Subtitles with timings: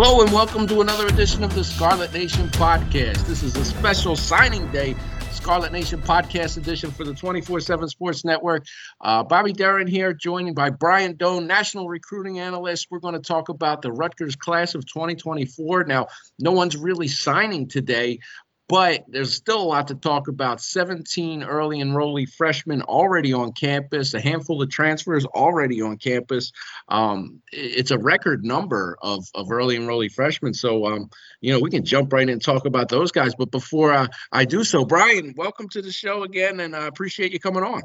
[0.00, 3.26] Hello and welcome to another edition of the Scarlet Nation podcast.
[3.26, 4.94] This is a special signing day
[5.32, 8.64] Scarlet Nation podcast edition for the 24 7 Sports Network.
[9.00, 12.86] Uh, Bobby Deren here, joined by Brian Dohn, national recruiting analyst.
[12.92, 15.86] We're going to talk about the Rutgers class of 2024.
[15.86, 16.06] Now,
[16.38, 18.20] no one's really signing today,
[18.68, 20.60] but there's still a lot to talk about.
[20.60, 26.52] 17 early enrollee freshmen already on campus, a handful of transfers already on campus.
[26.88, 30.52] Um, it's a record number of, of early enrollee freshmen.
[30.52, 31.10] So, um,
[31.40, 33.34] you know, we can jump right in and talk about those guys.
[33.34, 37.32] But before uh, I do so, Brian, welcome to the show again, and I appreciate
[37.32, 37.82] you coming on.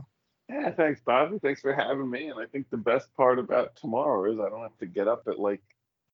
[0.50, 1.39] Yeah, thanks, Bobby.
[1.39, 2.27] Thanks for having me.
[2.27, 5.23] And I think the best part about tomorrow is I don't have to get up
[5.27, 5.61] at like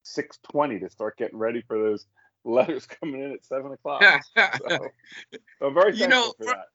[0.05, 2.05] 6:20 to start getting ready for those
[2.45, 4.03] letters coming in at seven o'clock.
[4.37, 4.87] so,
[5.61, 6.65] I'm very you know, for that.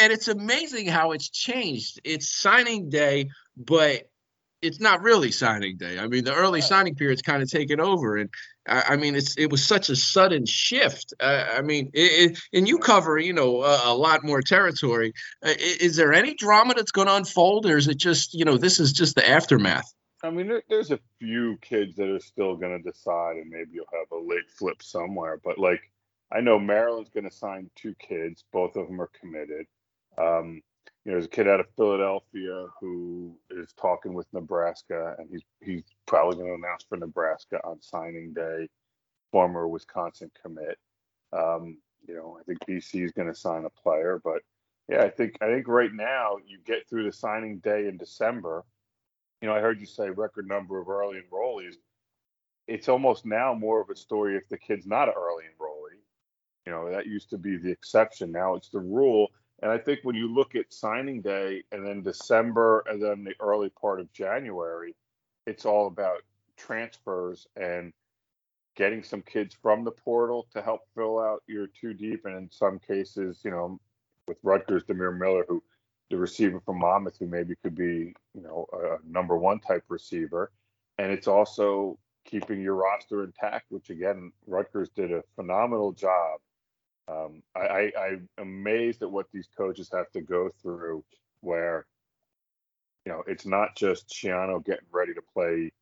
[0.00, 2.00] And it's amazing how it's changed.
[2.02, 4.10] It's signing day, but
[4.62, 5.98] it's not really signing day.
[5.98, 6.66] I mean, the early yeah.
[6.66, 8.30] signing period's kind of taken over, and
[8.66, 11.12] I, I, mean, it's it was such a sudden shift.
[11.20, 15.12] Uh, I mean, it, it, and you cover you know a, a lot more territory.
[15.44, 18.56] Uh, is there any drama that's going to unfold, or is it just you know
[18.56, 19.92] this is just the aftermath?
[20.22, 23.70] I mean, there, there's a few kids that are still going to decide, and maybe
[23.72, 25.40] you'll have a late flip somewhere.
[25.42, 25.80] But like,
[26.30, 28.44] I know Maryland's going to sign two kids.
[28.52, 29.66] Both of them are committed.
[30.16, 30.62] Um,
[31.04, 35.42] you know, there's a kid out of Philadelphia who is talking with Nebraska, and he's
[35.60, 38.68] he's probably going to announce for Nebraska on signing day.
[39.32, 40.78] Former Wisconsin commit.
[41.32, 44.42] Um, you know, I think BC is going to sign a player, but
[44.88, 48.64] yeah, I think I think right now you get through the signing day in December
[49.42, 51.74] you know, I heard you say record number of early enrollees.
[52.68, 55.98] It's almost now more of a story if the kid's not an early enrollee.
[56.64, 58.30] You know, that used to be the exception.
[58.30, 59.32] Now it's the rule.
[59.60, 63.34] And I think when you look at signing day and then December and then the
[63.40, 64.94] early part of January,
[65.44, 66.18] it's all about
[66.56, 67.92] transfers and
[68.76, 72.26] getting some kids from the portal to help fill out your two deep.
[72.26, 73.80] And in some cases, you know,
[74.28, 75.64] with Rutgers, Dymere Miller, who
[76.12, 80.52] the receiver from Monmouth who maybe could be, you know, a number one type receiver.
[80.98, 86.40] And it's also keeping your roster intact, which again, Rutgers did a phenomenal job.
[87.08, 91.02] Um, I, I'm amazed at what these coaches have to go through
[91.40, 91.86] where,
[93.06, 95.72] you know, it's not just Schiano getting ready to play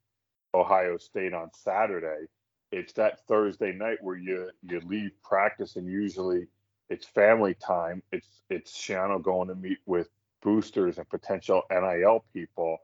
[0.54, 2.26] Ohio State on Saturday.
[2.70, 6.46] It's that Thursday night where you you leave practice and usually
[6.88, 8.00] it's family time.
[8.12, 10.08] It's it's Schiano going to meet with
[10.42, 12.78] boosters and potential NIL people.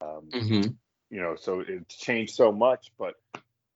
[0.00, 0.70] Um, mm-hmm.
[1.10, 3.14] You know, so it's changed so much, but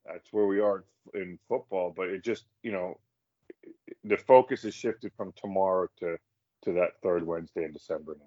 [0.04, 0.84] that's where we are
[1.14, 1.92] in football.
[1.94, 2.98] But it just, you know,
[4.04, 6.16] the focus has shifted from tomorrow to
[6.64, 8.26] to that third Wednesday in December now.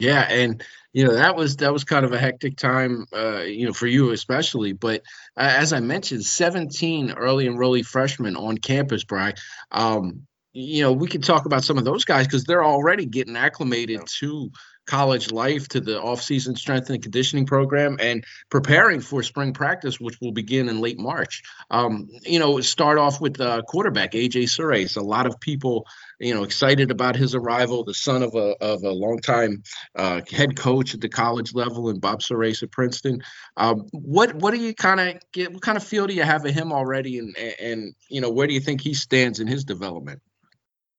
[0.00, 0.62] Yeah, and
[0.92, 3.86] you know that was that was kind of a hectic time, uh, you know, for
[3.86, 4.72] you especially.
[4.72, 5.02] But
[5.36, 9.34] uh, as I mentioned, 17 early enrollee freshmen on campus, Brian.
[9.70, 13.36] Um, you know, we can talk about some of those guys because they're already getting
[13.36, 14.04] acclimated yeah.
[14.20, 14.50] to
[14.86, 20.20] college life, to the off-season strength and conditioning program, and preparing for spring practice, which
[20.20, 21.42] will begin in late March.
[21.70, 24.96] Um, you know, start off with uh, quarterback AJ Surace.
[24.96, 25.88] A lot of people,
[26.20, 27.82] you know, excited about his arrival.
[27.82, 29.64] The son of a of a longtime
[29.96, 33.22] uh, head coach at the college level, and Bob Surace at Princeton.
[33.56, 35.52] Um, what what do you kind of get?
[35.52, 38.46] What kind of feel do you have of him already, and and you know, where
[38.46, 40.20] do you think he stands in his development?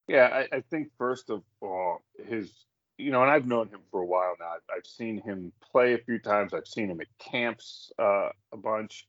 [0.08, 2.52] Yeah, I, I, think first of all, his,
[2.96, 4.46] you know, and I've known him for a while now.
[4.54, 6.54] I've, I've seen him play a few times.
[6.54, 9.06] I've seen him at camps uh, a bunch,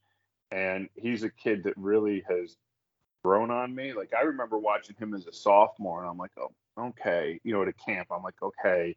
[0.52, 2.58] and he's a kid that really has
[3.24, 3.94] grown on me.
[3.94, 7.62] Like I remember watching him as a sophomore, and I'm like, oh, okay, you know,
[7.62, 8.96] at a camp, I'm like, okay,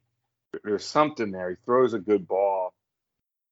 [0.65, 1.51] there's something there.
[1.51, 2.73] He throws a good ball,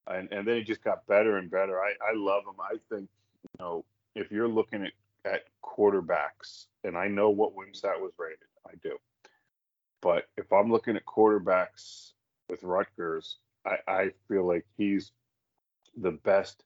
[0.07, 1.79] and and then he just got better and better.
[1.79, 2.59] I I love him.
[2.59, 3.09] I think
[3.43, 4.91] you know if you're looking at
[5.25, 8.39] at quarterbacks, and I know what Wimsatt was rated.
[8.67, 8.97] I do.
[10.01, 12.11] But if I'm looking at quarterbacks
[12.49, 15.11] with Rutgers, I, I feel like he's
[15.97, 16.63] the best,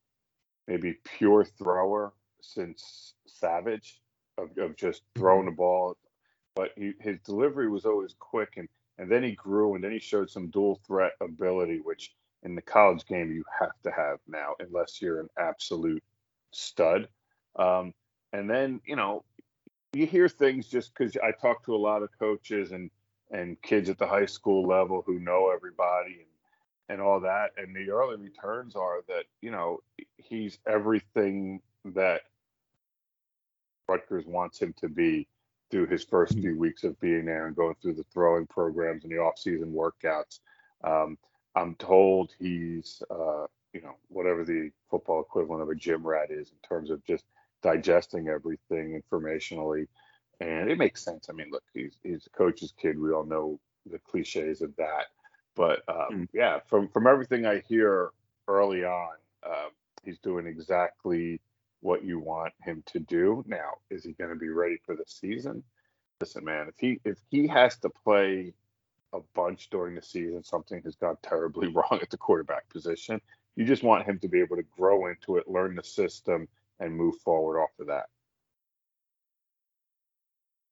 [0.68, 4.00] maybe pure thrower since Savage
[4.38, 5.98] of, of just throwing the ball.
[6.56, 10.00] But he, his delivery was always quick, and, and then he grew, and then he
[10.00, 12.14] showed some dual threat ability, which
[12.44, 16.04] in the college game you have to have now, unless you're an absolute
[16.52, 17.08] stud.
[17.56, 17.94] Um,
[18.34, 19.24] and then you know
[19.94, 22.90] you hear things just because I talk to a lot of coaches and
[23.32, 26.28] and kids at the high school level who know everybody and
[26.90, 29.82] and all that and the early returns are that you know
[30.18, 32.22] he's everything that
[33.88, 35.28] Rutgers wants him to be
[35.70, 39.12] through his first few weeks of being there and going through the throwing programs and
[39.12, 40.40] the off-season workouts.
[40.84, 41.18] Um,
[41.56, 46.50] I'm told he's uh, you know whatever the football equivalent of a gym rat is
[46.50, 47.26] in terms of just
[47.64, 49.88] digesting everything informationally,
[50.40, 51.28] and it makes sense.
[51.30, 53.00] I mean, look, he's he's a coach's kid.
[53.00, 55.08] We all know the cliches of that,
[55.56, 56.28] but um, mm.
[56.34, 58.12] yeah, from from everything I hear
[58.48, 59.70] early on, uh,
[60.04, 61.40] he's doing exactly
[61.82, 63.44] what you want him to do.
[63.48, 65.64] Now, is he going to be ready for the season?
[66.22, 68.54] Listen, man, if he if he has to play
[69.14, 73.22] a bunch during the season, something has gone terribly wrong at the quarterback position.
[73.56, 76.48] You just want him to be able to grow into it, learn the system,
[76.84, 78.06] and move forward off of that.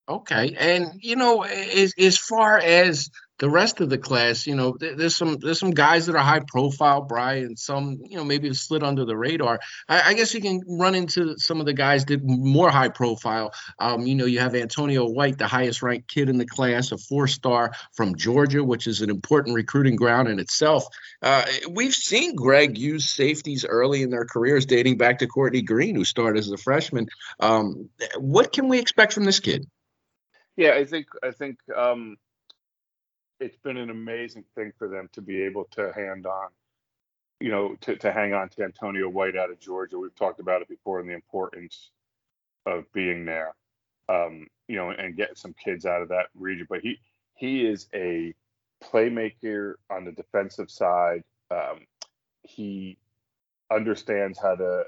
[0.10, 3.10] Okay, and you know, as as far as
[3.42, 6.44] the rest of the class, you know, there's some there's some guys that are high
[6.48, 7.58] profile, Brian.
[7.58, 9.60] Some, you know, maybe slid under the radar.
[9.90, 13.52] I, I, guess you can run into some of the guys that more high profile.
[13.80, 17.00] Um, you know, you have Antonio White, the highest ranked kid in the class, a
[17.00, 20.86] four star from Georgia, which is an important recruiting ground in itself.
[21.24, 25.96] Uh, we've seen Greg use safeties early in their careers, dating back to Courtney Greene,
[25.96, 27.08] who started as a freshman.
[27.40, 27.90] Um,
[28.20, 29.66] what can we expect from this kid?
[30.56, 32.18] Yeah, I think I think um,
[33.42, 36.50] it's been an amazing thing for them to be able to hand on,
[37.40, 39.98] you know, to, to hang on to Antonio White out of Georgia.
[39.98, 41.90] We've talked about it before and the importance
[42.68, 43.56] of being there,
[44.08, 46.68] um, you know, and get some kids out of that region.
[46.70, 47.00] But he
[47.36, 48.36] he is a
[48.84, 51.24] playmaker on the defensive side.
[51.50, 51.88] Um,
[52.44, 53.00] he
[53.72, 54.86] understands how to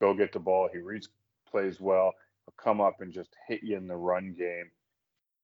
[0.00, 0.68] go get the ball.
[0.72, 1.08] He reads
[1.48, 2.14] plays well.
[2.44, 4.70] He'll come up and just hit you in the run game.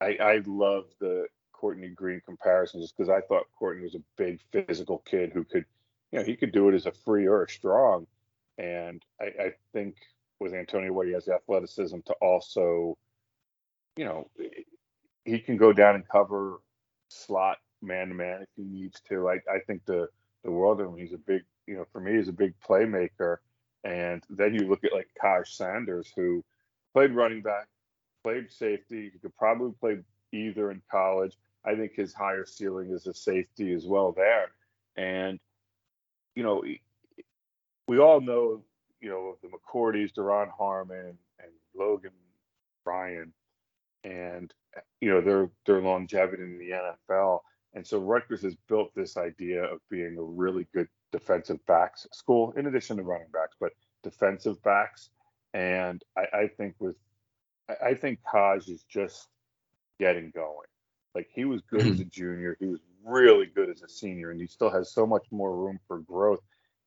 [0.00, 4.40] I, I love the Courtney Greene comparison just because I thought Courtney was a big
[4.52, 5.64] physical kid who could,
[6.12, 8.06] you know, he could do it as a free or a strong.
[8.58, 9.96] And I, I think
[10.40, 12.98] with Antonio White, he has the athleticism to also,
[13.96, 14.28] you know,
[15.24, 16.60] he can go down and cover
[17.08, 19.28] slot man to man if he needs to.
[19.28, 20.08] I, I think the
[20.42, 20.96] the world of him.
[20.96, 23.38] He's a big, you know, for me, he's a big playmaker.
[23.82, 26.44] And then you look at like Kaj Sanders, who
[26.92, 27.66] played running back,
[28.22, 29.10] played safety.
[29.12, 29.98] He could probably play
[30.34, 31.36] either in college.
[31.64, 34.50] I think his higher ceiling is a safety as well there.
[34.96, 35.40] And,
[36.34, 36.62] you know,
[37.86, 38.62] we all know,
[39.00, 42.12] you know, the McCourties, Duron Harmon, and Logan
[42.84, 43.32] Ryan,
[44.04, 44.52] and
[45.00, 47.40] you know their their longevity in the NFL.
[47.74, 52.52] And so Rutgers has built this idea of being a really good defensive backs school,
[52.56, 53.72] in addition to running backs, but
[54.02, 55.10] defensive backs.
[55.54, 56.96] And I, I think with
[57.82, 59.28] I think Kaj is just
[59.98, 60.66] getting going.
[61.14, 62.02] Like he was good as mm-hmm.
[62.02, 65.26] a junior, he was really good as a senior, and he still has so much
[65.30, 66.40] more room for growth.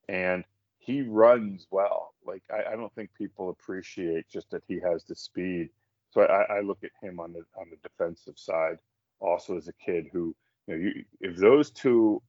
[0.08, 0.44] And
[0.78, 2.14] he runs well.
[2.26, 5.70] Like I, I don't think people appreciate just that he has the speed.
[6.10, 8.78] So I, I, look at him on the on the defensive side
[9.20, 10.34] also as a kid who,
[10.66, 12.22] you know, you, if those two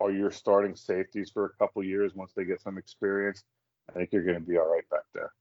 [0.00, 3.44] are your starting safeties for a couple years once they get some experience,
[3.88, 5.32] I think you're going to be all right back there.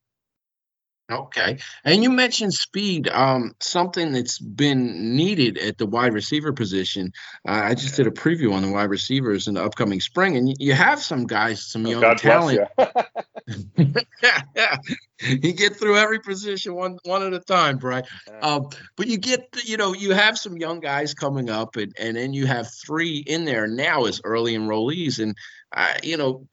[1.09, 1.57] Okay.
[1.83, 7.13] And you mentioned speed, um, something that's been needed at the wide receiver position.
[7.47, 10.53] Uh, I just did a preview on the wide receivers in the upcoming spring, and
[10.59, 12.59] you have some guys, some oh, young God talent.
[12.77, 12.85] You.
[15.21, 18.03] you get through every position one one at a time, Brian.
[18.41, 22.15] Um, but you get, you know, you have some young guys coming up, and and
[22.15, 25.35] then you have three in there now as early enrollees, and
[25.75, 26.47] uh, you know,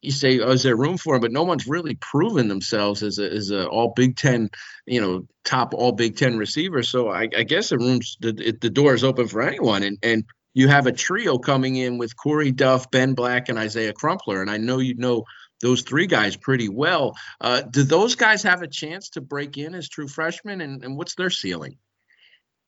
[0.00, 1.20] you say, oh, is there room for him?
[1.20, 4.50] But no one's really proven themselves as a as a all Big Ten,
[4.86, 6.82] you know, top all Big Ten receiver.
[6.82, 9.82] So I, I guess the room's the, the door is open for anyone.
[9.82, 10.24] And and
[10.54, 14.40] you have a trio coming in with Corey Duff, Ben Black, and Isaiah Crumpler.
[14.40, 15.24] And I know you know
[15.60, 17.16] those three guys pretty well.
[17.40, 20.60] Uh, do those guys have a chance to break in as true freshmen?
[20.60, 21.78] And, and what's their ceiling?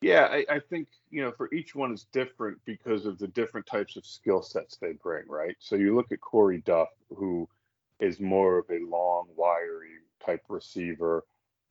[0.02, 3.66] Yeah, I, I, think you know for each one is different because of the different
[3.66, 5.56] types of skill sets they bring, right?
[5.58, 7.48] So you look at Corey Duff, who
[7.98, 11.24] is more of a long, wiry type receiver.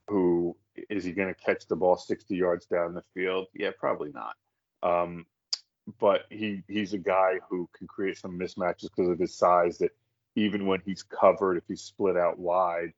[0.07, 0.55] Who
[0.89, 3.47] is he going to catch the ball 60 yards down the field?
[3.53, 4.35] Yeah, probably not.
[4.81, 5.25] Um,
[5.99, 9.77] but he he's a guy who can create some mismatches because of his size.
[9.79, 9.91] That
[10.35, 12.93] even when he's covered, if he's split out wide,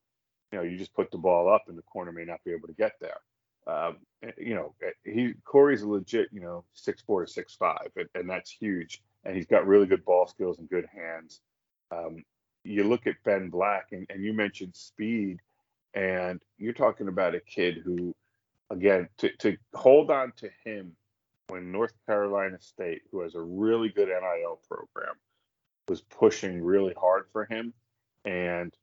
[0.51, 2.67] you know, you just put the ball up and the corner may not be able
[2.67, 3.17] to get there.
[3.68, 7.56] Um, eh, you know, eh, he Corey's a legit, you know, six four to six
[7.56, 9.01] five, and, and, that's huge.
[9.24, 11.41] And he's got really good ball skills and good hands.
[11.91, 12.24] Um,
[12.63, 15.39] you look at Ben Black, and, and you mentioned speed,
[15.94, 18.15] and you're talking about a kid who,
[18.70, 20.96] again, to, to hold on to him
[21.50, 25.15] when North Carolina State, who has a really good NIL program,
[25.88, 27.74] was pushing really hard for him,
[28.25, 28.74] and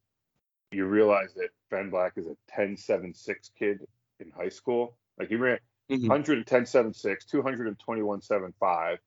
[0.71, 3.81] you realize that Ben Black is a 10-7-6 kid
[4.21, 4.97] in high school.
[5.19, 5.59] Like he ran
[5.91, 6.11] mm-hmm.
[6.11, 8.99] 110.76, 221.75.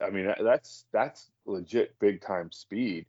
[0.00, 3.06] I mean, that's that's legit big time speed.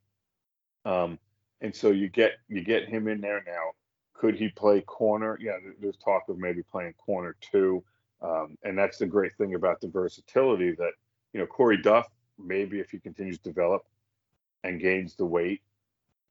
[0.85, 1.17] Um,
[1.61, 3.71] and so you get you get him in there now.
[4.13, 5.37] Could he play corner?
[5.41, 7.83] Yeah, there's talk of maybe playing corner too.
[8.21, 10.91] Um, and that's the great thing about the versatility that
[11.33, 13.85] you know Corey Duff maybe if he continues to develop
[14.63, 15.61] and gains the weight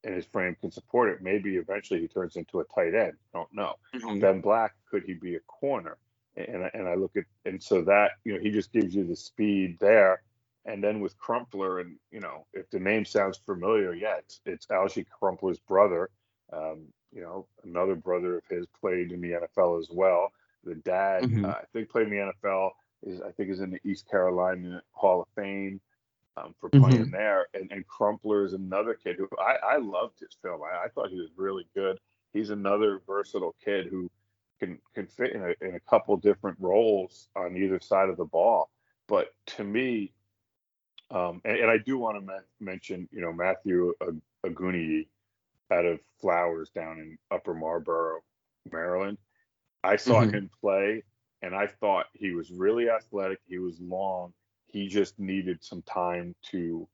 [0.05, 3.13] and his frame can support it, maybe eventually he turns into a tight end.
[3.33, 3.75] Don't know.
[3.93, 4.19] Mm-hmm.
[4.19, 5.97] Ben Black could he be a corner?
[6.37, 9.15] And and I look at and so that you know he just gives you the
[9.15, 10.21] speed there
[10.65, 14.65] and then with Crumpler, and you know, if the name sounds familiar, yeah, it's it's
[14.67, 16.09] Alge Crumpler's brother.
[16.51, 20.31] Um, you know, another brother of his played in the NFL as well.
[20.63, 21.45] The dad, mm-hmm.
[21.45, 22.71] uh, I think, played in the NFL.
[23.03, 25.79] Is I think is in the East Carolina Hall of Fame
[26.37, 27.11] um, for playing mm-hmm.
[27.11, 27.47] there.
[27.53, 30.61] And, and Crumpler is another kid who I, I loved his film.
[30.63, 31.99] I, I thought he was really good.
[32.33, 34.09] He's another versatile kid who
[34.59, 38.25] can can fit in a, in a couple different roles on either side of the
[38.25, 38.69] ball.
[39.07, 40.13] But to me,
[41.11, 43.93] um, and, and, I do want to ma- mention, you know, Matthew
[44.43, 45.07] Aguni
[45.71, 48.21] out of Flowers down in Upper Marlboro,
[48.71, 49.19] Maryland.
[49.83, 50.35] I saw mm-hmm.
[50.35, 51.03] him play,
[51.43, 53.39] and I thought he was really athletic.
[53.47, 54.33] He was long.
[54.75, 56.85] He just needed some time to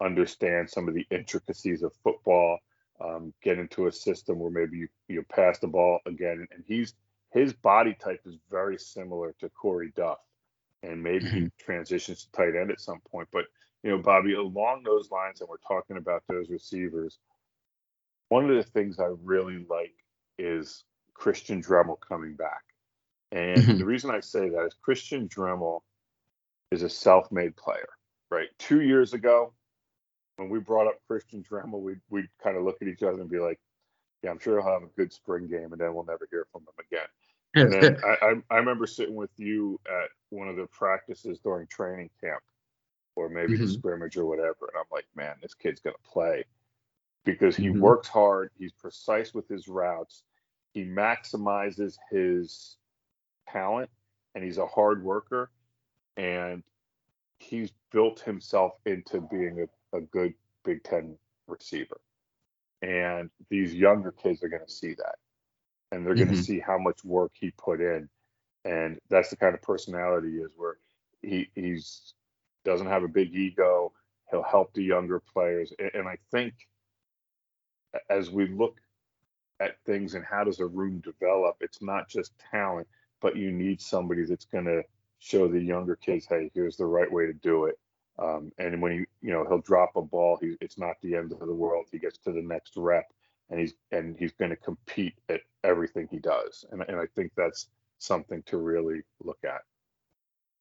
[0.00, 2.60] understand some of the intricacies of football,
[3.00, 6.46] um, get into a system where maybe you, you pass the ball again.
[6.52, 6.94] And he's
[7.32, 10.18] his body type is very similar to Corey Duff
[10.84, 11.46] and maybe he mm-hmm.
[11.58, 13.26] transitions to tight end at some point.
[13.32, 13.46] But
[13.82, 17.18] you know, Bobby, along those lines, and we're talking about those receivers.
[18.28, 19.94] One of the things I really like
[20.38, 22.62] is Christian Dremel coming back,
[23.32, 23.78] and mm-hmm.
[23.78, 25.80] the reason I say that is Christian Dremel
[26.70, 27.88] is a self-made player.
[28.30, 29.52] Right, two years ago,
[30.36, 33.30] when we brought up Christian Dremel, we we kind of look at each other and
[33.30, 33.60] be like,
[34.22, 36.62] "Yeah, I'm sure he'll have a good spring game, and then we'll never hear from
[36.62, 37.06] him again."
[37.54, 42.10] And then I, I, remember sitting with you at one of the practices during training
[42.20, 42.42] camp,
[43.14, 43.64] or maybe mm-hmm.
[43.64, 46.44] the scrimmage or whatever, and I'm like, man, this kid's gonna play
[47.24, 47.80] because he mm-hmm.
[47.80, 48.50] works hard.
[48.58, 50.22] He's precise with his routes.
[50.72, 52.76] He maximizes his
[53.48, 53.88] talent,
[54.34, 55.50] and he's a hard worker.
[56.16, 56.62] And
[57.38, 62.00] he's built himself into being a, a good Big Ten receiver.
[62.82, 65.16] And these younger kids are going to see that
[65.92, 66.42] and they're going to mm-hmm.
[66.42, 68.08] see how much work he put in
[68.64, 70.78] and that's the kind of personality he is where
[71.22, 72.14] he he's
[72.64, 73.92] doesn't have a big ego
[74.30, 76.54] he'll help the younger players and, and i think
[78.10, 78.78] as we look
[79.60, 82.86] at things and how does a room develop it's not just talent
[83.20, 84.82] but you need somebody that's going to
[85.18, 87.78] show the younger kids hey here's the right way to do it
[88.18, 91.32] um, and when he you know he'll drop a ball he, it's not the end
[91.32, 93.06] of the world he gets to the next rep
[93.50, 97.32] and he's and he's going to compete at everything he does, and and I think
[97.36, 97.68] that's
[97.98, 99.60] something to really look at.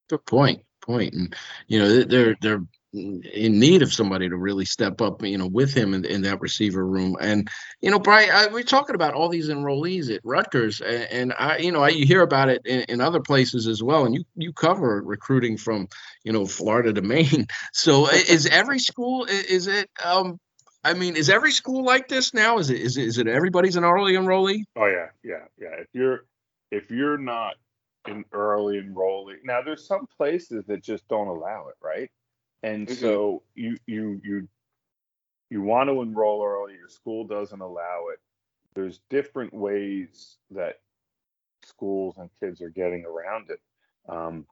[0.09, 0.61] Good point.
[0.81, 1.35] Point, and
[1.67, 2.63] you know they're they're
[2.95, 6.41] in need of somebody to really step up, you know, with him in, in that
[6.41, 7.17] receiver room.
[7.19, 7.49] And
[7.81, 11.57] you know, Brian, I, we're talking about all these enrollees at Rutgers, and, and I,
[11.57, 14.05] you know, I, you hear about it in, in, other places as well.
[14.05, 15.87] And you you cover recruiting from,
[16.23, 17.47] you know, Florida to Maine.
[17.73, 20.39] So is every school is it um,
[20.83, 22.59] I mean, is every school like this now?
[22.59, 24.63] Is it is it, is it everybody's an early enrollee?
[24.75, 25.79] Oh yeah, yeah, yeah.
[25.79, 26.25] If you're
[26.71, 27.55] if you're not
[28.05, 32.11] an early enrollee, now there's some places that just don't allow it, right?
[32.63, 32.99] And mm-hmm.
[32.99, 34.47] so you you you
[35.49, 38.19] you want to enroll early, your school doesn't allow it.
[38.73, 40.79] There's different ways that
[41.63, 43.61] schools and kids are getting around it.
[44.09, 44.45] Um,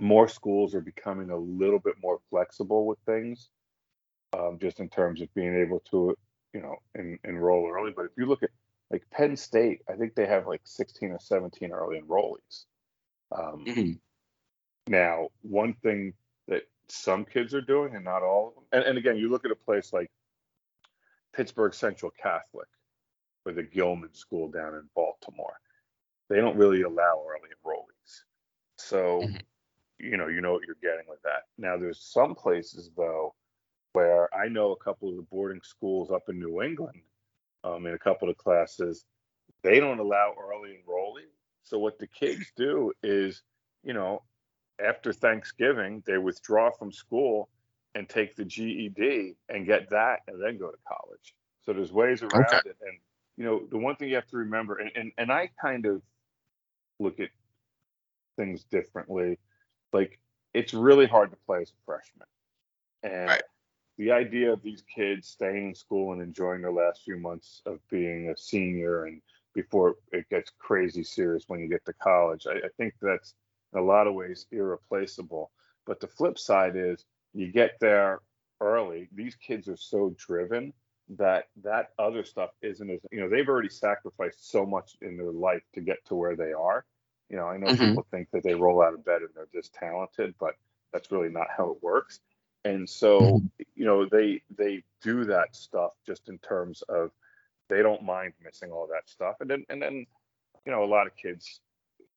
[0.00, 3.48] more schools are becoming a little bit more flexible with things
[4.34, 6.16] um, just in terms of being able to,
[6.52, 7.92] you know, en- enroll early.
[7.94, 8.50] But if you look at
[8.90, 12.64] like Penn State, I think they have like 16 or 17 early enrollees.
[13.32, 13.92] Um, mm-hmm.
[14.86, 16.12] Now, one thing
[16.88, 19.50] some kids are doing, and not all of them, and, and again, you look at
[19.50, 20.10] a place like
[21.34, 22.68] Pittsburgh Central Catholic
[23.44, 25.58] or the Gilman School down in Baltimore,
[26.28, 28.22] they don't really allow early enrollees.
[28.78, 29.36] So, mm-hmm.
[29.98, 31.42] you know, you know what you're getting with that.
[31.58, 33.34] Now, there's some places though
[33.92, 37.00] where I know a couple of the boarding schools up in New England,
[37.62, 39.04] um, in a couple of classes,
[39.62, 41.28] they don't allow early enrolling.
[41.62, 43.42] So what the kids do is,
[43.82, 44.22] you know,
[44.84, 47.48] after Thanksgiving, they withdraw from school
[47.94, 51.34] and take the GED and get that and then go to college.
[51.62, 52.58] So there's ways around okay.
[52.64, 52.76] it.
[52.80, 52.98] And,
[53.36, 56.02] you know, the one thing you have to remember, and, and, and I kind of
[56.98, 57.30] look at
[58.36, 59.38] things differently.
[59.92, 60.18] Like,
[60.52, 62.26] it's really hard to play as a freshman.
[63.02, 63.42] And right
[63.98, 67.78] the idea of these kids staying in school and enjoying their last few months of
[67.90, 69.20] being a senior and
[69.54, 73.34] before it gets crazy serious when you get to college, I, I think that's
[73.74, 75.50] in a lot of ways irreplaceable.
[75.86, 78.20] But the flip side is you get there
[78.60, 80.72] early, these kids are so driven
[81.16, 85.32] that that other stuff isn't as you know they've already sacrificed so much in their
[85.32, 86.84] life to get to where they are.
[87.28, 87.88] You know, I know mm-hmm.
[87.88, 90.54] people think that they roll out of bed and they're just talented, but
[90.92, 92.20] that's really not how it works.
[92.64, 93.46] And so, mm-hmm.
[93.74, 97.10] you know, they they do that stuff just in terms of
[97.68, 99.36] they don't mind missing all that stuff.
[99.40, 100.06] And then and then,
[100.64, 101.60] you know, a lot of kids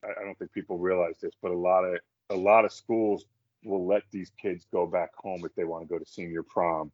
[0.03, 1.99] I don't think people realize this, but a lot of
[2.29, 3.25] a lot of schools
[3.63, 6.91] will let these kids go back home if they want to go to senior prom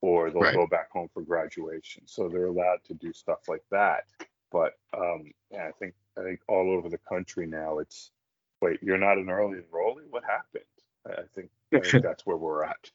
[0.00, 0.54] or they'll right.
[0.54, 2.02] go back home for graduation.
[2.06, 4.04] So they're allowed to do stuff like that.
[4.52, 8.10] But um, yeah, I think I think all over the country now it's
[8.60, 10.08] wait, you're not an early enrollee?
[10.10, 10.64] What happened?
[11.06, 12.90] I think, I think that's where we're at.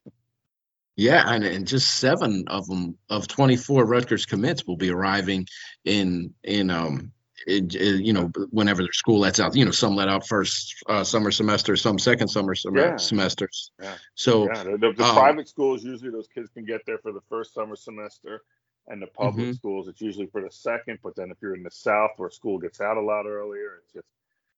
[0.95, 5.47] Yeah, and, and just seven of them of 24 Rutgers commits will be arriving
[5.85, 7.11] in in um
[7.47, 10.75] it, it, you know, whenever their school lets out, you know, some let out first
[10.87, 12.97] uh, summer semester, some second summer yeah.
[12.97, 13.71] semesters.
[13.81, 13.95] Yeah.
[14.15, 14.63] So yeah.
[14.63, 17.53] the, the, the um, private schools usually those kids can get there for the first
[17.53, 18.41] summer semester,
[18.87, 19.53] and the public mm-hmm.
[19.53, 20.99] schools it's usually for the second.
[21.03, 23.93] But then if you're in the South where school gets out a lot earlier, it's
[23.93, 24.07] just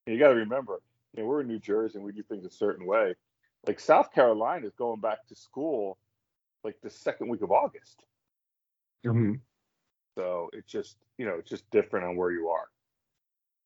[0.06, 0.80] you got to remember,
[1.16, 3.16] you know, we're in New Jersey and we do things a certain way.
[3.66, 5.98] Like South Carolina is going back to school
[6.64, 8.04] like the second week of August.
[9.06, 9.34] Mm-hmm.
[10.16, 12.66] So it's just you know it's just different on where you are.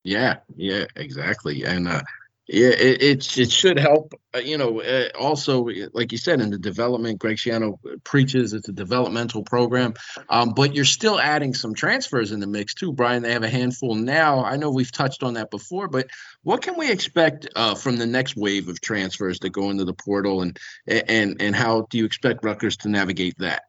[0.07, 1.65] Yeah, yeah, exactly.
[1.65, 2.01] And uh,
[2.47, 4.13] yeah, it, it, it should help.
[4.33, 8.69] Uh, you know, uh, also like you said in the development, Greg Schiano preaches it's
[8.69, 9.95] a developmental program,
[10.29, 13.21] um, but you're still adding some transfers in the mix too, Brian.
[13.21, 14.45] They have a handful now.
[14.45, 16.07] I know we've touched on that before, but
[16.41, 19.93] what can we expect uh, from the next wave of transfers that go into the
[19.93, 23.63] portal, and and and how do you expect Rutgers to navigate that?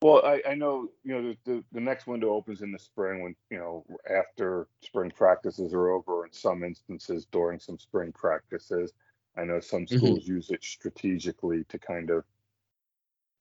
[0.00, 3.22] Well, I, I know you know the, the, the next window opens in the spring
[3.22, 6.24] when you know after spring practices are over.
[6.24, 8.92] In some instances, during some spring practices,
[9.36, 9.96] I know some mm-hmm.
[9.96, 10.34] schools mm-hmm.
[10.34, 12.24] use it strategically to kind of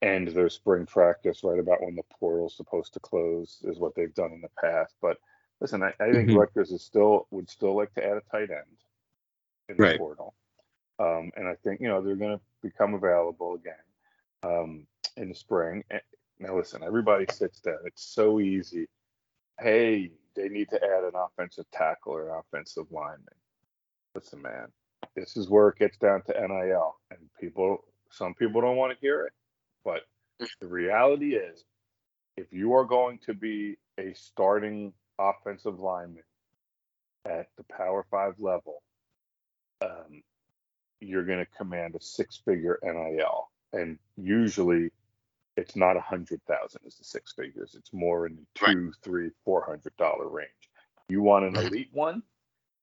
[0.01, 4.13] end their spring practice right about when the portal's supposed to close, is what they've
[4.13, 4.95] done in the past.
[5.01, 5.17] But
[5.61, 6.37] listen, I, I think mm-hmm.
[6.37, 8.77] Rutgers is still would still like to add a tight end
[9.69, 9.97] in the right.
[9.99, 10.33] portal,
[10.97, 13.75] um, and I think you know they're going to become available again
[14.41, 15.83] um, in the spring.
[16.39, 17.79] Now listen, everybody sits down.
[17.85, 18.87] It's so easy.
[19.59, 23.25] Hey, they need to add an offensive tackle or offensive lineman.
[24.13, 24.67] Listen, man,
[25.15, 28.99] this is where it gets down to NIL, and people, some people don't want to
[29.01, 29.33] hear it,
[29.83, 30.01] but
[30.61, 31.63] the reality is,
[32.35, 36.23] if you are going to be a starting offensive lineman
[37.25, 38.83] at the Power Five level,
[39.81, 40.21] um,
[40.99, 44.91] you're going to command a six-figure NIL, and usually
[45.57, 47.75] it's not a hundred thousand as the six figures.
[47.75, 48.93] It's more in the two, right.
[49.03, 50.49] three, four hundred dollar range.
[51.09, 52.21] You want an elite one,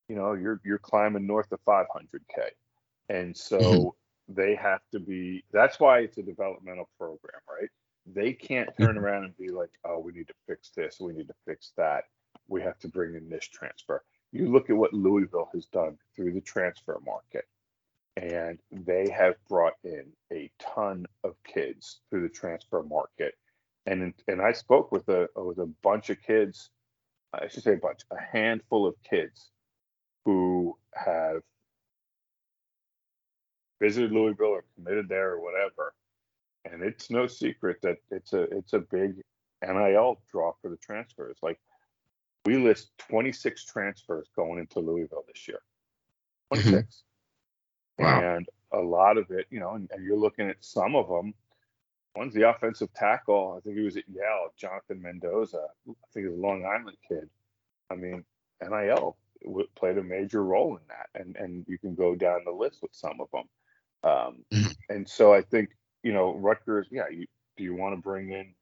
[0.09, 2.43] you know, you're you're climbing north of five hundred K.
[3.09, 4.35] And so mm-hmm.
[4.35, 7.69] they have to be that's why it's a developmental program, right?
[8.07, 8.99] They can't turn mm-hmm.
[8.99, 12.05] around and be like, oh, we need to fix this, we need to fix that.
[12.49, 14.05] We have to bring in this transfer.
[14.33, 17.45] You look at what Louisville has done through the transfer market
[18.17, 23.35] and they have brought in a ton of kids through the transfer market.
[23.87, 26.71] And and I spoke with a with a bunch of kids,
[27.33, 29.51] I should say a bunch, a handful of kids
[30.25, 31.43] who have
[33.81, 35.95] visited Louisville or committed there or whatever.
[36.65, 39.21] And it's no secret that it's a it's a big
[39.63, 41.37] NIL draw for the transfers.
[41.43, 41.59] Like
[42.47, 45.61] we list 26 transfers going into Louisville this year.
[46.55, 46.71] Mm-hmm.
[46.71, 47.03] 26.
[47.99, 48.37] Wow.
[48.37, 51.35] And a lot of it, you know, and, and, you're looking at some of them.
[52.17, 53.57] One's the offensive tackle.
[53.57, 55.67] I think he was at Yale, Jonathan Mendoza.
[55.89, 57.29] I think he's a Long Island kid.
[57.91, 58.25] I mean,
[58.61, 59.17] NIL
[59.77, 62.95] played a major role in that, and and you can go down the list with
[62.95, 63.45] some of them.
[64.03, 64.73] Um, mm-hmm.
[64.89, 65.71] And so I think
[66.03, 66.87] you know Rutgers.
[66.91, 67.27] Yeah, you,
[67.57, 68.55] do you want to bring in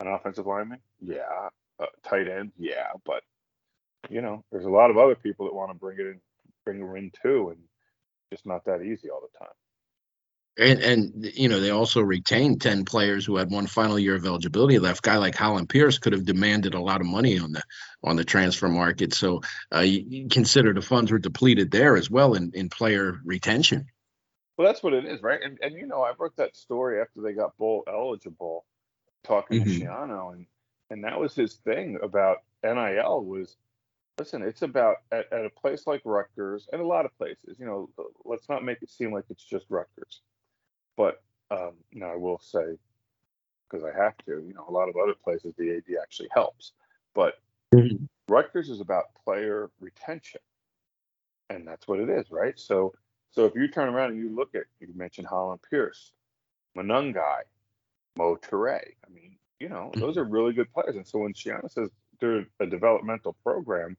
[0.00, 0.80] an offensive lineman?
[1.00, 2.52] Yeah, uh, tight end.
[2.58, 3.22] Yeah, but
[4.08, 6.20] you know, there's a lot of other people that want to bring it in,
[6.64, 7.58] bring her in too, and
[8.30, 9.54] just not that easy all the time.
[10.56, 14.24] And and you know they also retained ten players who had one final year of
[14.24, 15.02] eligibility left.
[15.02, 17.62] Guy like Hollin Pierce could have demanded a lot of money on the
[18.04, 19.14] on the transfer market.
[19.14, 19.42] So
[19.74, 23.86] uh, you, you consider the funds were depleted there as well in, in player retention.
[24.56, 25.40] Well, that's what it is, right?
[25.42, 28.64] And and you know I wrote that story after they got bowl eligible,
[29.24, 29.80] talking mm-hmm.
[29.80, 30.46] to Schiano, and
[30.90, 33.56] and that was his thing about NIL was
[34.18, 37.58] listen, it's about at, at, a place like Rutgers and a lot of places.
[37.58, 37.90] You know,
[38.24, 40.20] let's not make it seem like it's just Rutgers.
[40.96, 42.78] But um, now I will say,
[43.68, 46.72] because I have to, you know, a lot of other places the AD actually helps.
[47.14, 47.34] But
[47.74, 48.04] mm-hmm.
[48.28, 50.40] Rutgers is about player retention,
[51.50, 52.58] and that's what it is, right?
[52.58, 52.94] So,
[53.30, 56.12] so if you turn around and you look at, you mentioned Hollin Pierce,
[56.76, 57.42] Monangai,
[58.16, 58.80] Mo Toure.
[58.80, 60.00] I mean, you know, mm-hmm.
[60.00, 60.96] those are really good players.
[60.96, 63.96] And so when Schiano says they're a developmental program,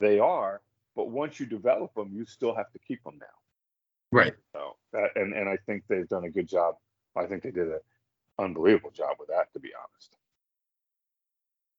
[0.00, 0.60] they are.
[0.96, 3.26] But once you develop them, you still have to keep them now.
[4.10, 4.34] Right.
[4.52, 6.76] So that, and and I think they've done a good job.
[7.16, 7.80] I think they did an
[8.38, 10.16] unbelievable job with that, to be honest.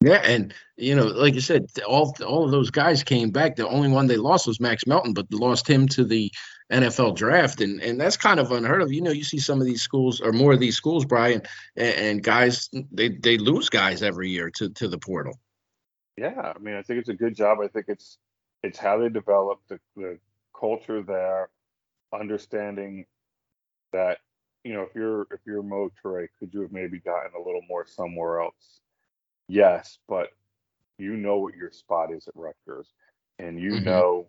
[0.01, 3.57] Yeah, and you know, like you said, all all of those guys came back.
[3.57, 6.31] The only one they lost was Max Melton, but lost him to the
[6.71, 8.93] NFL draft, and and that's kind of unheard of.
[8.93, 11.41] You know, you see some of these schools or more of these schools, Brian,
[11.75, 15.37] and, and guys they they lose guys every year to to the portal.
[16.19, 17.59] Yeah, I mean, I think it's a good job.
[17.63, 18.17] I think it's
[18.61, 20.19] it's how they develop the the
[20.59, 21.49] culture there,
[22.13, 23.05] understanding
[23.93, 24.17] that
[24.65, 27.61] you know if you're if you're Mo Toure, could you have maybe gotten a little
[27.69, 28.81] more somewhere else?
[29.47, 30.31] Yes, but
[30.97, 32.91] you know what your spot is at Rutgers,
[33.37, 33.85] and you mm-hmm.
[33.85, 34.27] know,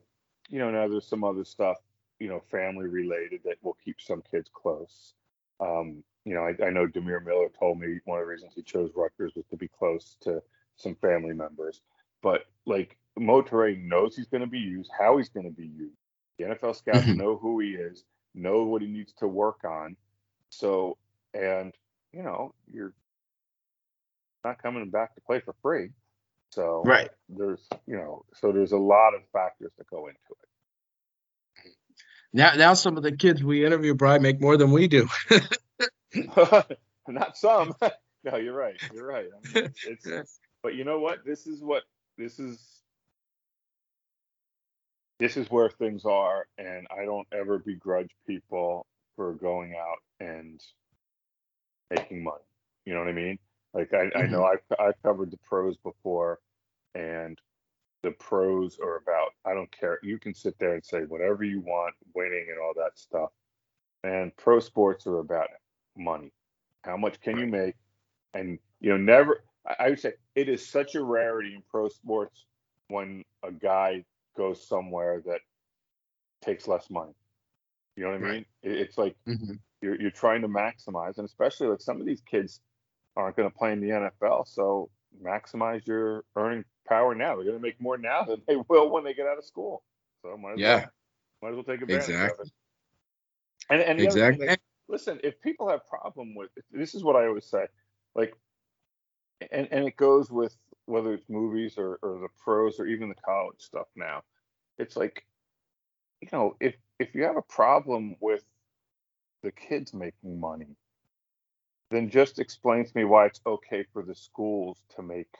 [0.48, 1.78] you know now there's some other stuff
[2.20, 5.14] you know family related that will keep some kids close.
[5.58, 8.62] Um, you know, I, I know Dymere Miller told me one of the reasons he
[8.62, 10.40] chose Rutgers was to be close to
[10.80, 11.80] some family members.
[12.22, 15.66] But like Mo Toure knows he's going to be used, how he's going to be
[15.66, 15.96] used.
[16.38, 17.18] The NFL scouts mm-hmm.
[17.18, 19.96] know who he is, know what he needs to work on.
[20.50, 20.96] So,
[21.34, 21.72] and
[22.12, 22.94] you know, you're
[24.44, 25.90] not coming back to play for free.
[26.52, 31.72] So, right there's you know, so there's a lot of factors that go into it.
[32.32, 35.08] Now, now some of the kids we interview, Brian, make more than we do.
[37.08, 37.74] Not some.
[38.24, 38.76] no, you're right.
[38.94, 39.26] You're right.
[39.26, 41.24] I mean, it's, it's, but you know what?
[41.24, 41.82] This is what
[42.16, 42.58] this is.
[45.18, 50.62] This is where things are, and I don't ever begrudge people for going out and
[51.90, 52.38] making money.
[52.86, 53.38] You know what I mean?
[53.74, 54.18] Like I, mm-hmm.
[54.18, 56.40] I know I've I've covered the pros before,
[56.94, 57.38] and
[58.02, 59.98] the pros are about I don't care.
[60.02, 63.30] You can sit there and say whatever you want, winning and all that stuff.
[64.02, 65.48] And pro sports are about
[65.96, 66.32] money.
[66.82, 67.74] How much can you make?
[68.32, 72.46] And you know, never I would say it is such a rarity in pro sports
[72.88, 74.04] when a guy
[74.36, 75.40] goes somewhere that
[76.42, 77.12] takes less money.
[77.96, 78.46] You know what I mean?
[78.62, 79.54] It's like mm-hmm.
[79.82, 82.60] you're you're trying to maximize, and especially like some of these kids
[83.16, 84.88] aren't going to play in the NFL, so
[85.22, 87.34] maximize your earning power now.
[87.34, 89.82] They're going to make more now than they will when they get out of school.
[90.22, 90.90] So might as yeah, well,
[91.42, 92.42] might as well take advantage exactly.
[92.42, 92.52] of it.
[93.70, 94.46] And and exactly.
[94.46, 94.56] Thing,
[94.88, 97.66] listen, if people have problem with this, is what I always say,
[98.14, 98.34] like,
[99.50, 103.14] and and it goes with whether it's movies or or the pros or even the
[103.14, 104.22] college stuff now.
[104.78, 105.24] It's like,
[106.20, 108.44] you know, if if you have a problem with
[109.42, 110.76] the kids making money,
[111.90, 115.34] then just explain to me why it's okay for the schools to make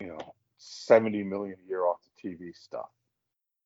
[0.00, 2.90] you know 70 million a year off the TV stuff.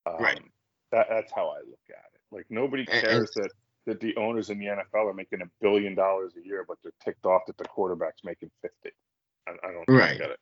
[0.07, 0.42] Um, right.
[0.90, 2.20] That, that's how I look at it.
[2.31, 3.51] Like nobody cares that
[3.87, 6.92] that the owners in the NFL are making a billion dollars a year, but they're
[7.05, 8.90] ticked off that the quarterback's making 50.
[9.49, 10.18] I, I don't right.
[10.18, 10.40] get it.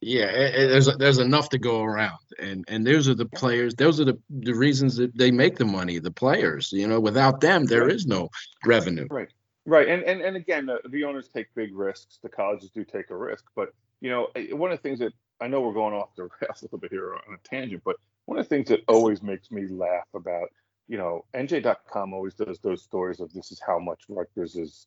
[0.00, 3.74] Yeah, there's there's enough to go around, and and those are the players.
[3.74, 5.98] Those are the the reasons that they make the money.
[5.98, 7.92] The players, you know, without them, there right.
[7.92, 8.28] is no
[8.66, 9.06] revenue.
[9.10, 9.28] Right,
[9.64, 12.18] right, and and and again, the, the owners take big risks.
[12.22, 13.70] The colleges do take a risk, but
[14.02, 16.60] you know, eh, one of the things that I know we're going off the rails
[16.60, 19.50] a little bit here on a tangent, but one of the things that always makes
[19.50, 20.50] me laugh about,
[20.88, 24.86] you know, NJ.com always does those stories of this is how much Rutgers is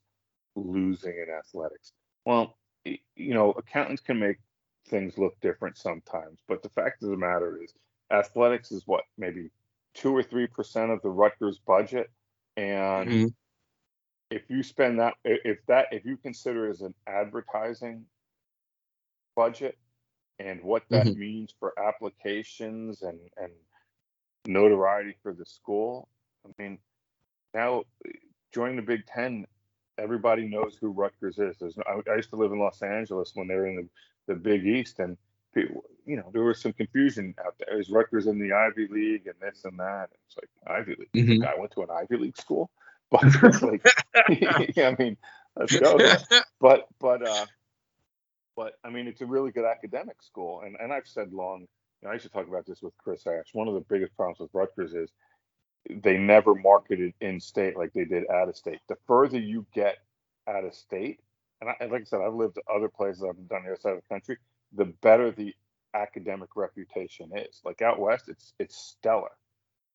[0.56, 1.94] losing in athletics.
[2.26, 4.38] Well, you know, accountants can make
[4.88, 7.74] things look different sometimes, but the fact of the matter is,
[8.12, 9.50] athletics is what maybe
[9.94, 12.10] two or three percent of the Rutgers budget,
[12.56, 13.28] and mm-hmm.
[14.30, 18.06] if you spend that, if that, if you consider as an advertising
[19.36, 19.78] budget,
[20.40, 21.20] and what that mm-hmm.
[21.20, 23.52] means for applications and and
[24.48, 26.08] notoriety for the school.
[26.46, 26.80] I mean,
[27.54, 27.84] now
[28.54, 29.46] joining the Big Ten,
[29.98, 31.58] everybody knows who Rutgers is.
[31.60, 34.34] There's no, I, I, used to live in Los Angeles when they were in the,
[34.34, 35.18] the Big East, and
[35.54, 37.80] people, you know, there was some confusion out there.
[37.80, 40.10] Is Rutgers in the Ivy League and this and that?
[40.28, 41.26] It's like Ivy League.
[41.26, 41.44] Mm-hmm.
[41.44, 42.70] Guy went to an Ivy League school,
[43.12, 43.24] but
[43.62, 43.86] like,
[44.30, 45.18] yeah, I mean,
[45.56, 45.98] let's go.
[46.60, 47.46] But but uh,
[48.56, 51.68] but I mean, it's a really good academic school, and and I've said long.
[52.04, 53.54] Know, I used to talk about this with Chris Ash.
[53.54, 55.10] One of the biggest problems with Rutgers is
[55.90, 58.80] they never marketed in state like they did out of state.
[58.88, 59.98] The further you get
[60.48, 61.20] out of state,
[61.62, 63.24] and I, like I said, I've lived to other places.
[63.24, 64.38] I've done the other side of the country.
[64.76, 65.56] The better the
[65.94, 67.62] academic reputation is.
[67.64, 69.32] Like out west, it's it's stellar.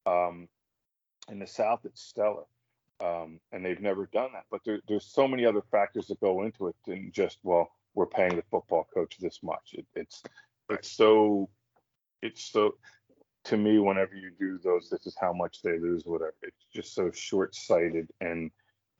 [0.06, 0.48] Um,
[1.30, 2.44] in the south, it's stellar.
[3.00, 4.44] Um, and they've never done that.
[4.50, 8.06] But there, there's so many other factors that go into it than just well, we're
[8.06, 9.74] paying the football coach this much.
[9.74, 10.22] It, it's
[10.70, 11.48] it's so
[12.22, 12.74] it's so
[13.44, 16.94] to me whenever you do those this is how much they lose whatever it's just
[16.94, 18.50] so short-sighted and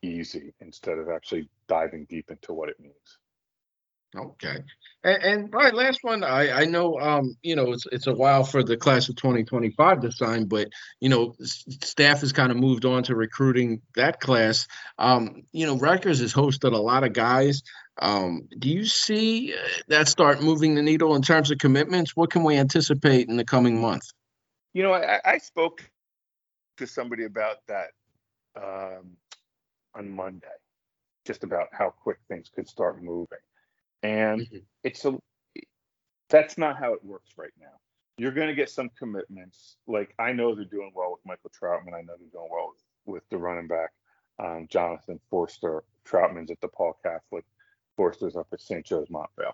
[0.02, 3.18] easy instead of actually diving deep into what it means.
[4.14, 4.58] Okay.
[5.04, 6.22] And, and last one.
[6.22, 10.02] I I know um you know it's it's a while for the class of 2025
[10.02, 10.68] to sign, but
[11.00, 14.66] you know staff has kind of moved on to recruiting that class.
[14.98, 17.62] Um you know Rutgers has hosted a lot of guys.
[18.00, 19.56] Um do you see uh,
[19.88, 22.16] that start moving the needle in terms of commitments?
[22.16, 24.04] What can we anticipate in the coming month?
[24.72, 25.82] You know, I, I spoke
[26.78, 27.88] to somebody about that
[28.56, 29.16] um,
[29.94, 30.46] on Monday,
[31.26, 33.38] just about how quick things could start moving.
[34.02, 34.58] And mm-hmm.
[34.82, 35.18] it's a
[36.28, 37.66] that's not how it works right now.
[38.16, 39.76] You're going to get some commitments.
[39.86, 41.94] Like I know they're doing well with Michael Troutman.
[41.94, 42.72] I know they're doing well
[43.06, 43.90] with, with the running back,
[44.38, 45.84] um, Jonathan Forster.
[46.04, 47.44] Troutman's at the Paul Catholic.
[47.96, 48.84] Forster's up at St.
[48.84, 49.52] Joe's Montvale.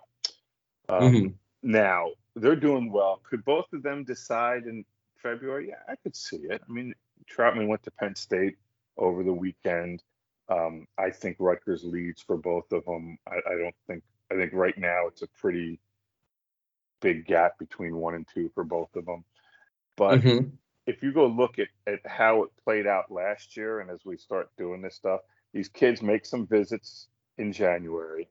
[0.87, 1.27] Um, mm-hmm.
[1.61, 3.21] Now they're doing well.
[3.29, 4.85] Could both of them decide in
[5.17, 5.69] February?
[5.69, 6.61] Yeah, I could see it.
[6.67, 6.93] I mean,
[7.29, 8.57] Troutman went to Penn State
[8.97, 10.03] over the weekend.
[10.49, 13.17] Um, I think Rutgers leads for both of them.
[13.27, 14.03] I, I, don't think.
[14.31, 15.79] I think right now it's a pretty
[17.01, 19.23] big gap between one and two for both of them.
[19.95, 20.49] But mm-hmm.
[20.87, 24.17] if you go look at, at how it played out last year, and as we
[24.17, 25.21] start doing this stuff,
[25.53, 27.07] these kids make some visits
[27.39, 28.29] in January,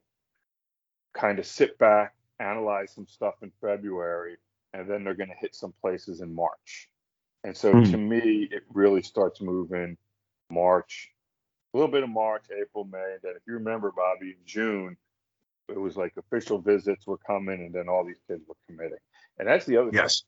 [1.14, 4.36] kind of sit back, analyze some stuff in February,
[4.72, 6.88] and then they're going to hit some places in March.
[7.42, 7.90] And so mm-hmm.
[7.90, 9.96] to me, it really starts moving
[10.50, 11.10] March,
[11.72, 13.12] a little bit of March, April, May.
[13.14, 14.96] And then if you remember, Bobby, in June,
[15.68, 18.98] it was like official visits were coming, and then all these kids were committing.
[19.38, 20.22] And that's the other yes.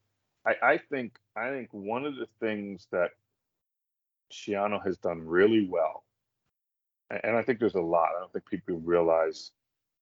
[0.44, 0.56] thing.
[0.62, 3.10] I, I think I think one of the things that
[4.32, 6.04] Schiano has done really well,
[7.10, 8.10] and I think there's a lot.
[8.16, 9.52] I don't think people realize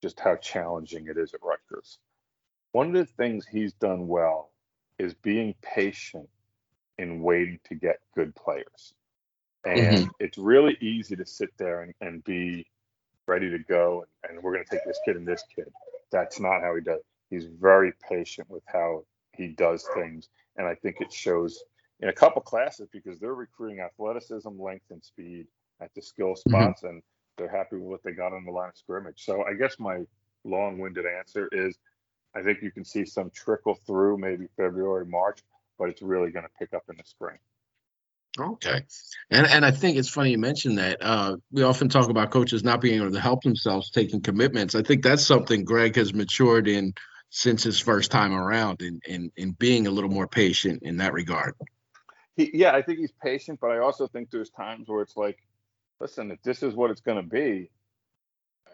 [0.02, 1.98] just how challenging it is at Rutgers.
[2.72, 4.50] One of the things he's done well
[4.98, 6.28] is being patient
[6.98, 8.94] in waiting to get good players.
[9.64, 10.08] And mm-hmm.
[10.20, 12.66] it's really easy to sit there and, and be
[13.26, 15.68] ready to go and, and we're going to take this kid and this kid.
[16.10, 17.00] That's not how he does.
[17.30, 20.28] He's very patient with how he does things.
[20.56, 21.62] And I think it shows
[22.00, 25.46] in a couple classes because they're recruiting athleticism, length, and speed
[25.80, 26.50] at the skill mm-hmm.
[26.50, 26.96] spots, mm-hmm.
[26.96, 27.02] and
[27.36, 29.24] they're happy with what they got on the line of scrimmage.
[29.24, 30.00] So I guess my
[30.44, 31.78] long-winded answer is
[32.34, 35.40] I think you can see some trickle through maybe February, March,
[35.78, 37.38] but it's really going to pick up in the spring.
[38.38, 38.82] Okay,
[39.30, 40.98] and and I think it's funny you mentioned that.
[41.00, 44.76] Uh, we often talk about coaches not being able to help themselves taking commitments.
[44.76, 46.92] I think that's something Greg has matured in
[47.30, 51.14] since his first time around, in in, in being a little more patient in that
[51.14, 51.54] regard.
[52.36, 55.38] He, yeah, I think he's patient, but I also think there's times where it's like,
[56.00, 57.70] listen, if this is what it's going to be,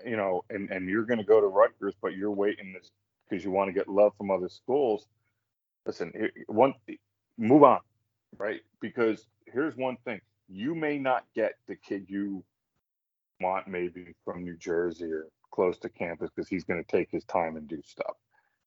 [0.05, 2.91] you know, and and you're going to go to Rutgers, but you're waiting this
[3.29, 5.07] because you want to get love from other schools
[5.87, 6.13] listen,
[6.47, 6.75] one
[7.39, 7.81] move on,
[8.39, 8.61] right?
[8.81, 12.45] Because here's one thing: you may not get the kid you
[13.41, 17.25] want, maybe from New Jersey or close to campus, because he's going to take his
[17.25, 18.15] time and do stuff.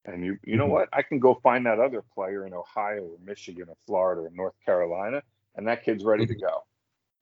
[0.06, 0.74] And you, you know mm-hmm.
[0.74, 0.90] what?
[0.94, 4.56] I can go find that other player in Ohio or Michigan or Florida or North
[4.66, 5.22] Carolina,
[5.56, 6.34] and that kid's ready mm-hmm.
[6.34, 6.64] to go.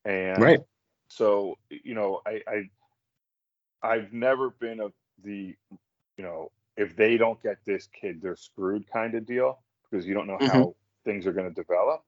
[0.04, 0.60] And right.
[1.08, 2.70] So you know, I, I
[3.82, 4.92] I've never been of
[5.22, 5.54] the,
[6.16, 10.14] you know, if they don't get this kid, they're screwed kind of deal because you
[10.14, 10.46] don't know mm-hmm.
[10.46, 12.02] how things are going to develop.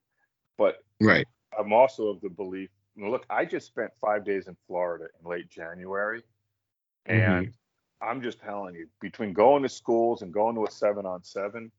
[0.57, 1.25] But right,
[1.57, 2.69] I'm also of the belief.
[2.97, 6.21] Look, I just spent five days in Florida in late January,
[7.05, 8.07] and mm-hmm.
[8.07, 11.71] I'm just telling you, between going to schools and going to a seven on seven,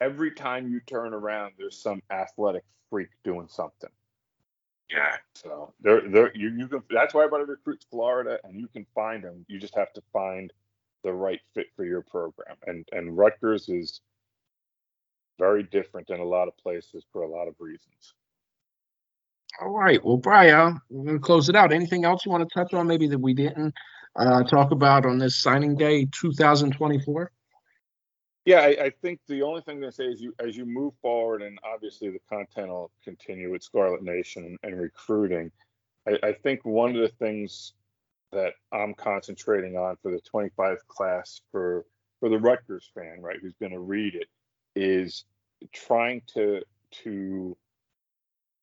[0.00, 3.90] every time you turn around, there's some athletic freak doing something.
[4.90, 5.16] Yeah.
[5.34, 6.82] So there, there, you, you can.
[6.90, 9.44] That's why everybody recruits Florida, and you can find them.
[9.48, 10.52] You just have to find
[11.04, 12.56] the right fit for your program.
[12.66, 14.00] And and Rutgers is
[15.38, 18.14] very different in a lot of places for a lot of reasons.
[19.60, 20.04] All right.
[20.04, 21.72] Well, Brian, we're going to close it out.
[21.72, 23.74] Anything else you want to touch on, maybe that we didn't
[24.16, 27.30] uh, talk about on this signing day 2024?
[28.44, 31.42] Yeah, I, I, think the only thing to say is you as you move forward,
[31.42, 35.52] and obviously the content will continue with Scarlet Nation and, recruiting.
[36.08, 37.74] I, I, think one of the things
[38.32, 41.84] that I'm concentrating on for the 25 class for
[42.18, 44.28] for the Rutgers fan, right, who's going to read it,
[44.74, 45.24] is
[45.72, 46.62] trying to
[47.02, 47.56] to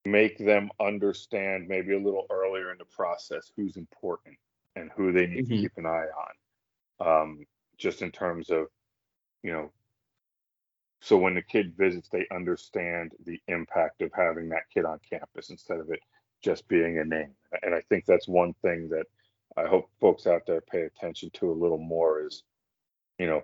[0.05, 4.37] make them understand maybe a little earlier in the process who's important
[4.75, 5.53] and who they need mm-hmm.
[5.53, 6.07] to keep an eye
[6.99, 7.45] on um,
[7.77, 8.67] just in terms of
[9.47, 9.71] you know
[11.01, 15.49] so when the kid visits they understand the impact of having that kid on campus
[15.49, 16.01] instead of it
[16.43, 17.33] just being a name
[17.63, 19.05] and i think that's one thing that
[19.57, 22.43] i hope folks out there pay attention to a little more is
[23.19, 23.41] you know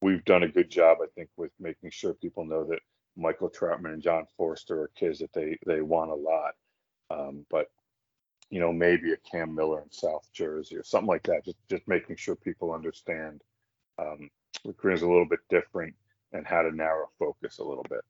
[0.00, 2.80] we've done a good job, I think, with making sure people know that
[3.16, 6.54] Michael Troutman and John Forster are kids that they they want a lot.
[7.10, 7.70] Um, but
[8.50, 11.44] you know, maybe a Cam Miller in South Jersey or something like that.
[11.44, 13.42] Just just making sure people understand
[13.98, 14.30] um,
[14.64, 15.94] is a little bit different
[16.32, 18.00] and how to narrow focus a little bit.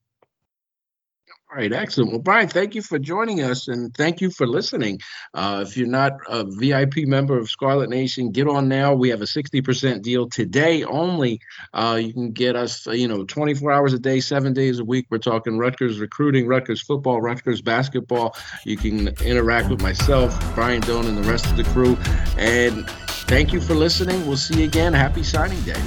[1.51, 2.11] All right, excellent.
[2.11, 5.01] Well, Brian, thank you for joining us and thank you for listening.
[5.33, 8.93] Uh, if you're not a VIP member of Scarlet Nation, get on now.
[8.93, 11.41] We have a 60% deal today only.
[11.73, 14.85] Uh, you can get us, uh, you know, 24 hours a day, seven days a
[14.85, 15.07] week.
[15.11, 18.37] We're talking Rutgers recruiting, Rutgers football, Rutgers basketball.
[18.65, 21.97] You can interact with myself, Brian Dohn, and the rest of the crew.
[22.37, 22.89] And
[23.27, 24.27] thank you for listening.
[24.27, 24.93] We'll see you again.
[24.93, 25.81] Happy signing day.